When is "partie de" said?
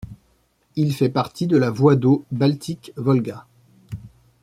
1.11-1.57